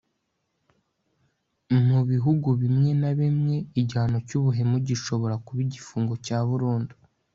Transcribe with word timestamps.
mu 1.87 1.99
bihugu 2.09 2.49
bimwe 2.61 2.89
na 3.01 3.11
bimwe, 3.19 3.55
igihano 3.79 4.17
cy'ubuhemu 4.27 4.75
gishobora 4.87 5.35
kuba 5.45 5.59
igifungo 5.67 6.13
cya 6.25 6.39
burundu 6.47 6.93